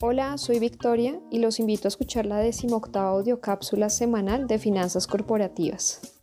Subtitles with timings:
[0.00, 6.20] Hola, soy Victoria y los invito a escuchar la decimoctava audiocápsula semanal de finanzas corporativas.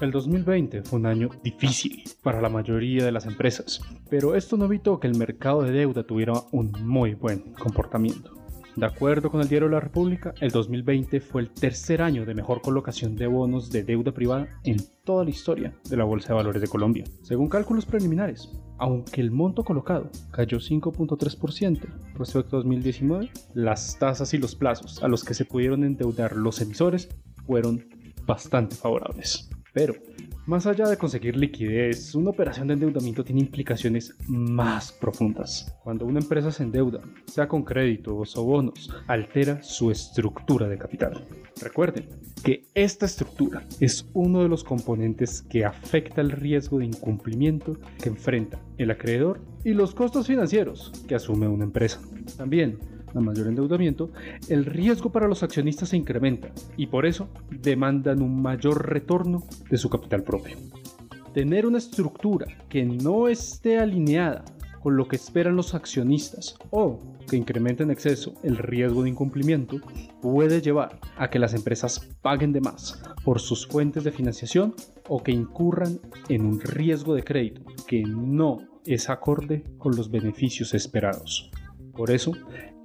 [0.00, 4.64] El 2020 fue un año difícil para la mayoría de las empresas, pero esto no
[4.64, 8.37] evitó que el mercado de deuda tuviera un muy buen comportamiento.
[8.78, 12.60] De acuerdo con el diario La República, el 2020 fue el tercer año de mejor
[12.62, 16.62] colocación de bonos de deuda privada en toda la historia de la Bolsa de Valores
[16.62, 18.48] de Colombia, según cálculos preliminares.
[18.78, 25.08] Aunque el monto colocado cayó 5.3% respecto a 2019, las tasas y los plazos a
[25.08, 27.08] los que se pudieron endeudar los emisores
[27.48, 27.84] fueron
[28.26, 29.50] bastante favorables.
[29.74, 29.94] Pero,
[30.48, 35.76] más allá de conseguir liquidez, una operación de endeudamiento tiene implicaciones más profundas.
[35.84, 41.22] Cuando una empresa se endeuda, sea con créditos o bonos, altera su estructura de capital.
[41.60, 42.08] Recuerden
[42.42, 48.08] que esta estructura es uno de los componentes que afecta el riesgo de incumplimiento que
[48.08, 52.00] enfrenta el acreedor y los costos financieros que asume una empresa.
[52.38, 52.78] También
[53.18, 54.10] a mayor endeudamiento,
[54.48, 59.78] el riesgo para los accionistas se incrementa y por eso demandan un mayor retorno de
[59.78, 60.56] su capital propio.
[61.34, 64.44] Tener una estructura que no esté alineada
[64.80, 69.76] con lo que esperan los accionistas o que incremente en exceso el riesgo de incumplimiento
[70.22, 74.74] puede llevar a que las empresas paguen de más por sus fuentes de financiación
[75.08, 80.74] o que incurran en un riesgo de crédito que no es acorde con los beneficios
[80.74, 81.50] esperados.
[81.94, 82.32] Por eso,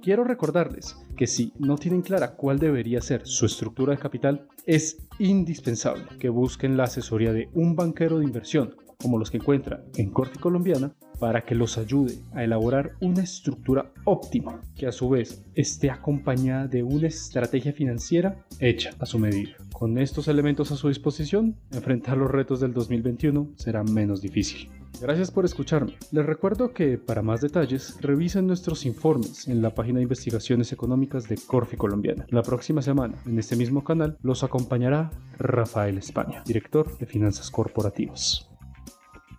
[0.04, 4.98] Quiero recordarles que si no tienen clara cuál debería ser su estructura de capital, es
[5.18, 10.10] indispensable que busquen la asesoría de un banquero de inversión, como los que encuentran en
[10.10, 15.42] Corte Colombiana, para que los ayude a elaborar una estructura óptima, que a su vez
[15.54, 19.56] esté acompañada de una estrategia financiera hecha a su medida.
[19.72, 24.68] Con estos elementos a su disposición, enfrentar los retos del 2021 será menos difícil.
[25.00, 25.98] Gracias por escucharme.
[26.12, 31.28] Les recuerdo que para más detalles revisen nuestros informes en la página de investigaciones económicas
[31.28, 32.26] de Corfi Colombiana.
[32.30, 38.48] La próxima semana, en este mismo canal, los acompañará Rafael España, director de Finanzas Corporativas.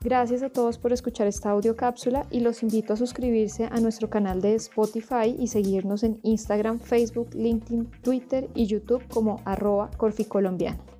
[0.01, 4.07] Gracias a todos por escuchar esta audio cápsula y los invito a suscribirse a nuestro
[4.07, 10.94] canal de Spotify y seguirnos en Instagram, Facebook, LinkedIn, Twitter y YouTube como arroba corficolombiana.